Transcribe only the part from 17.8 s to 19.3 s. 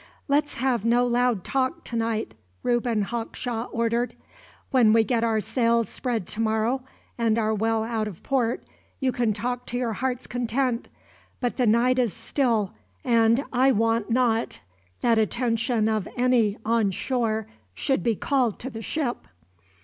be called to the ship.